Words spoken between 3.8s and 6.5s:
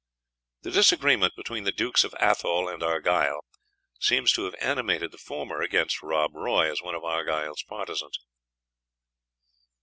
seems to have animated the former against Rob